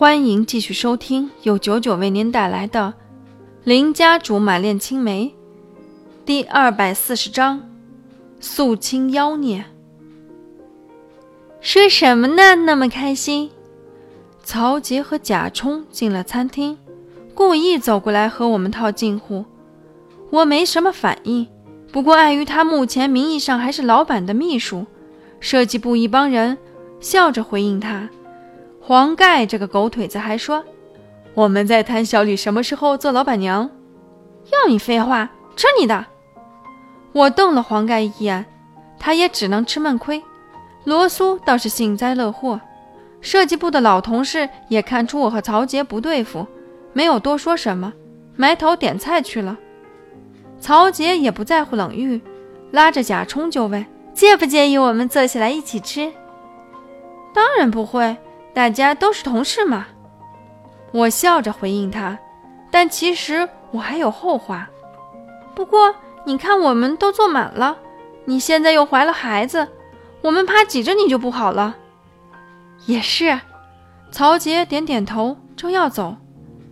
[0.00, 2.94] 欢迎继续收听由九九为您带来的
[3.64, 5.26] 《林家主买恋青梅》
[6.24, 7.60] 第二百四十章：
[8.40, 9.62] 肃清妖孽。
[11.60, 12.54] 说什么呢？
[12.54, 13.50] 那么开心？
[14.42, 16.78] 曹杰和贾冲进了餐厅，
[17.34, 19.44] 故意走过来和我们套近乎。
[20.30, 21.46] 我没什么反应，
[21.92, 24.86] 不过碍于他目前名义上还是老板的秘书，
[25.40, 26.56] 设计部一帮人
[27.00, 28.08] 笑着回应他。
[28.80, 30.64] 黄盖这个狗腿子还说
[31.34, 33.70] ：“我们在谈小李什么时候做老板娘。”
[34.52, 36.06] 要你废话，吃你的！
[37.12, 38.44] 我瞪了黄盖一眼，
[38.98, 40.20] 他也只能吃闷亏。
[40.84, 42.58] 罗苏倒是幸灾乐祸，
[43.20, 46.46] 设计部的老同事也看出我和曹杰不对付，
[46.94, 47.92] 没有多说什么，
[48.34, 49.56] 埋头点菜去了。
[50.58, 52.20] 曹杰也不在乎冷遇，
[52.70, 53.84] 拉着贾冲就问
[54.14, 56.10] ：“介不介意我们坐下来一起吃
[57.34, 58.16] ？”“当然不会。”
[58.52, 59.86] 大家都是同事嘛，
[60.92, 62.18] 我笑着回应他，
[62.70, 64.68] 但其实我还有后话。
[65.54, 65.94] 不过
[66.24, 67.78] 你看，我们都坐满了，
[68.24, 69.66] 你现在又怀了孩子，
[70.20, 71.76] 我们怕挤着你就不好了。
[72.86, 73.38] 也是，
[74.10, 76.16] 曹杰点点头，正要走，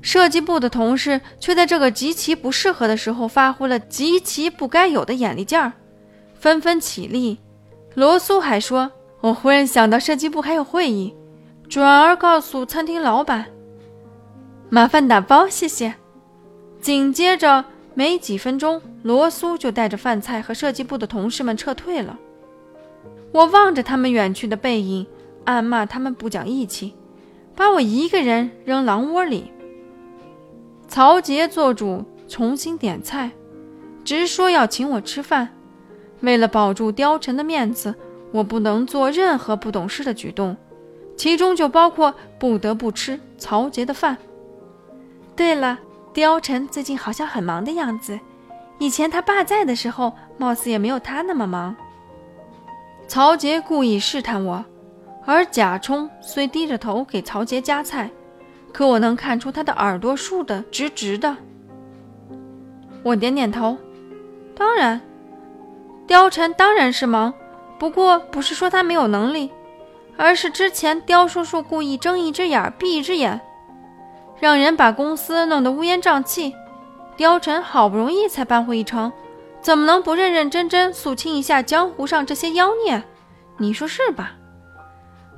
[0.03, 5.72] 设计部的同事却在这个极其不适合的时候发挥了极其不该有的眼力劲儿，
[6.34, 7.38] 纷纷起立。
[7.94, 11.14] 罗苏还说：“我忽然想到，设计部还有会议。”
[11.69, 13.44] 转而告诉餐厅老板
[14.70, 15.94] ：“麻烦打包，谢谢。”
[16.80, 22.19] 紧接着没几分钟，罗苏就带着饭菜和设计部的同事们撤退了。
[23.33, 25.06] 我望着他们远去的背影，
[25.44, 26.94] 暗骂他们不讲义气，
[27.55, 29.53] 把我一个人扔狼窝里。
[30.86, 33.30] 曹杰做主重新点菜，
[34.05, 35.50] 直说要请我吃饭。
[36.20, 37.94] 为了保住貂蝉的面子，
[38.32, 40.56] 我不能做任何不懂事的举动。
[41.19, 44.16] 其中就包括不得不吃曹杰的饭。
[45.34, 45.78] 对了，
[46.14, 48.19] 貂蝉最近好像很忙的样子，
[48.78, 51.75] 以前他爸在的时候，貌似也没有他那么忙。
[53.09, 54.65] 曹杰故意试探我，
[55.26, 58.09] 而贾冲虽低着头给曹杰夹菜，
[58.72, 61.37] 可我能看出他的耳朵竖得直直的。
[63.03, 63.76] 我点点头，
[64.54, 65.00] 当然，
[66.06, 67.34] 貂蝉当然是忙，
[67.76, 69.50] 不过不是说他没有能力。
[70.19, 73.41] 而是之前刁叔叔故意睁一只眼闭一只眼，
[74.41, 76.53] 让人把公司弄得乌烟瘴气。
[77.17, 79.12] 貂蝉好不容易才扳回一城，
[79.61, 83.03] 怎么能不认认真真肃清一下江湖上这些妖孽？
[83.59, 84.33] 你说是吧？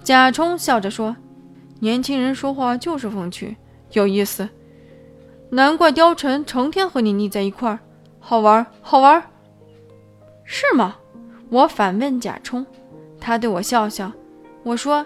[0.02, 1.14] 贾冲笑着说
[1.80, 3.56] ：“年轻人说话就是风趣，
[3.92, 4.48] 有意思。
[5.50, 7.78] 难怪貂蝉成天和你腻在一块儿，
[8.18, 9.22] 好玩，好玩，
[10.44, 10.96] 是吗？”
[11.50, 12.64] 我反问贾冲，
[13.20, 14.12] 他对我笑笑。
[14.62, 15.04] 我说：“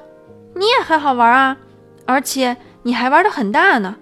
[0.54, 1.56] 你也很好玩啊，
[2.06, 3.96] 而且你还玩的很大呢。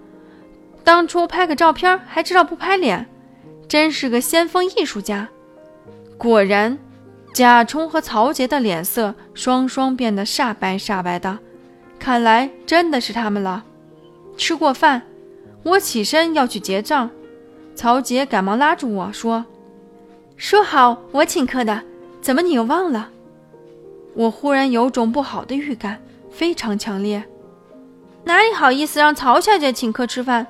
[0.83, 3.07] 当初拍个照片还知道不拍脸，
[3.67, 5.29] 真是个先锋艺术家。”
[6.17, 6.77] 果然，
[7.33, 11.39] 贾冲和曹杰的脸色双双变得煞白煞白的，
[11.99, 13.63] 看来真的是他们了。
[14.37, 15.01] 吃过饭，
[15.63, 17.09] 我起身要去结账，
[17.75, 19.45] 曹杰赶忙拉住我说
[20.35, 21.81] ：“说好我请客的，
[22.21, 23.09] 怎么你又忘了？”
[24.15, 26.01] 我忽然有种不好的预感，
[26.31, 27.23] 非常强烈。
[28.23, 30.47] 哪里好意思让曹小姐请客吃饭？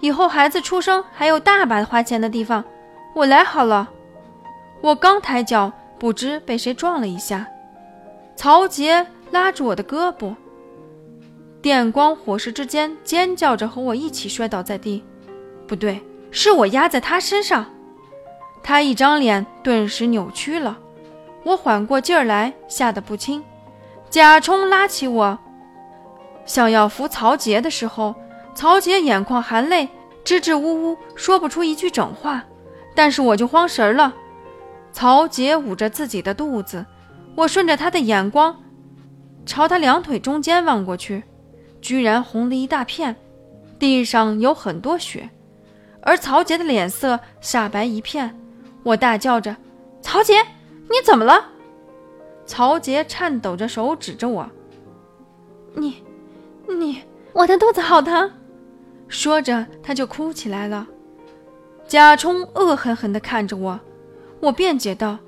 [0.00, 2.64] 以后孩子出生还有大把花钱的地方，
[3.14, 3.88] 我来好了。
[4.80, 7.46] 我刚抬脚，不知被谁撞了一下，
[8.36, 10.36] 曹杰拉住我的胳膊，
[11.60, 15.02] 电光火石之间尖叫着和我一起摔倒在地。
[15.66, 17.66] 不对，是我压在他身上，
[18.62, 20.78] 他一张脸顿时扭曲了。
[21.44, 23.42] 我缓过劲儿来，吓得不轻。
[24.10, 25.38] 贾冲拉起我，
[26.44, 28.14] 想要扶曹杰的时候，
[28.54, 29.88] 曹杰眼眶含泪，
[30.24, 32.44] 支支吾吾说不出一句整话。
[32.94, 34.14] 但是我就慌神了。
[34.92, 36.84] 曹杰捂着自己的肚子，
[37.36, 38.56] 我顺着他的眼光，
[39.46, 41.22] 朝他两腿中间望过去，
[41.80, 43.14] 居然红了一大片，
[43.78, 45.30] 地上有很多血，
[46.02, 48.36] 而曹杰的脸色煞白一片。
[48.82, 49.54] 我大叫着
[50.02, 50.34] ：“曹杰！”
[50.90, 51.52] 你怎么了？
[52.46, 54.50] 曹杰颤抖着手指着我
[55.76, 56.02] ：“你，
[56.66, 57.02] 你，
[57.34, 58.32] 我的肚子好疼。”
[59.06, 60.86] 说着他就哭起来了。
[61.86, 63.78] 贾冲恶狠狠地看着我，
[64.40, 65.18] 我辩解道：“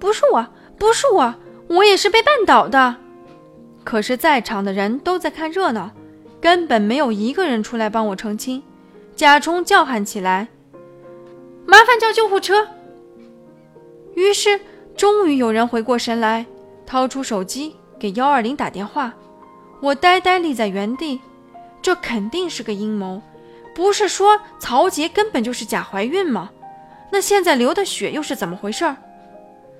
[0.00, 0.46] 不是我，
[0.78, 1.34] 不是我，
[1.68, 2.96] 我也是被绊倒的。”
[3.84, 5.90] 可是，在场的人都在看热闹，
[6.40, 8.62] 根本没有一个人出来帮我澄清。
[9.14, 10.48] 贾冲叫喊起来
[11.66, 12.68] ：“麻烦叫救护车！”
[14.16, 14.58] 于是。
[14.98, 16.44] 终于有人回过神来，
[16.84, 19.14] 掏出手机给幺二零打电话。
[19.80, 21.20] 我呆呆立在原地，
[21.80, 23.22] 这肯定是个阴谋。
[23.76, 26.50] 不是说曹杰根本就是假怀孕吗？
[27.12, 28.92] 那现在流的血又是怎么回事？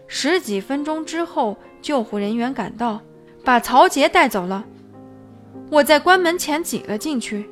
[0.06, 3.00] 十几分钟之后，救护人员赶到，
[3.44, 4.64] 把曹杰带走了。
[5.68, 7.50] 我在关门前挤了进去，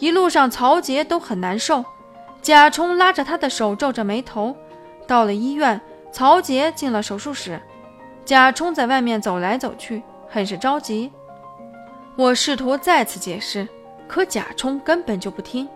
[0.00, 1.84] 一路上曹杰都很难受。
[2.42, 4.56] 贾冲拉着他的手，皱着眉头。
[5.06, 5.80] 到了医院，
[6.14, 7.60] 曹杰进了手术室，
[8.24, 11.10] 贾冲在外面走来走去，很是着急。
[12.14, 13.66] 我试图再次解释，
[14.06, 15.68] 可贾冲根本就不听。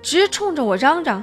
[0.00, 1.22] 直冲着我嚷嚷：“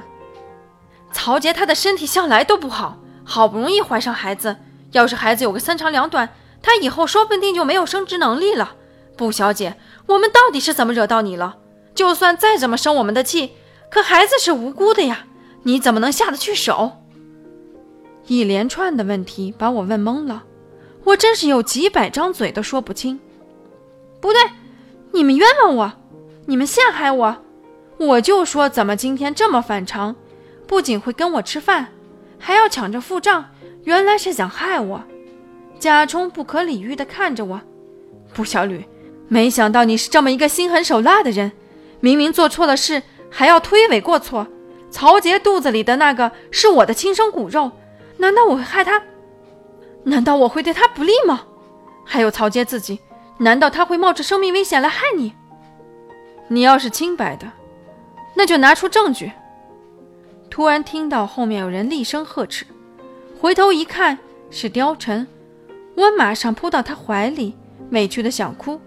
[1.10, 4.56] 曹杰他的身体向来都不好，好不容易怀上孩子，
[4.92, 6.28] 要是孩子有个三长两短，
[6.62, 8.76] 他以后说不定就没有生殖能力了。
[9.16, 9.74] 布小姐，
[10.06, 11.56] 我们到底是怎么惹到你了？
[11.96, 13.56] 就算再怎么生我们的气，
[13.90, 15.24] 可孩子是无辜的呀，
[15.64, 16.98] 你怎么能下得去手？”
[18.26, 20.44] 一连串的问题把我问懵了，
[21.04, 23.18] 我真是有几百张嘴都说不清。
[24.20, 24.40] 不对，
[25.12, 25.92] 你们冤枉我，
[26.46, 27.36] 你们陷害我。
[27.98, 30.14] 我就说，怎么今天这么反常？
[30.66, 31.86] 不仅会跟我吃饭，
[32.38, 33.44] 还要抢着付账，
[33.84, 35.02] 原来是想害我。
[35.78, 37.60] 贾充不可理喻地看着我，
[38.34, 38.84] 不小吕，
[39.28, 41.52] 没想到你是这么一个心狠手辣的人，
[42.00, 44.46] 明明做错了事，还要推诿过错。
[44.90, 47.70] 曹杰肚子里的那个是我的亲生骨肉，
[48.18, 49.02] 难道我会害他？
[50.04, 51.42] 难道我会对他不利吗？
[52.04, 53.00] 还有曹杰自己，
[53.38, 55.32] 难道他会冒着生命危险来害你？
[56.48, 57.50] 你要是清白的。
[58.34, 59.32] 那就拿出证据。
[60.50, 62.64] 突然听到后面有人厉声呵斥，
[63.40, 64.18] 回头一看
[64.50, 65.26] 是貂蝉，
[65.96, 67.56] 我马上扑到他怀里，
[67.90, 68.80] 委屈的想哭。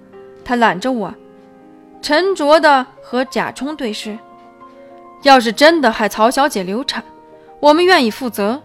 [0.45, 1.13] 他揽着我，
[2.01, 4.17] 沉着的和贾冲对视
[5.23, 7.03] ：“要是真的害曹小姐流产，
[7.59, 8.61] 我们愿意负责；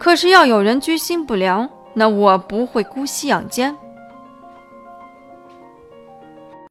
[0.00, 3.76] 可是要有人居心不良，那我不会姑息养奸。”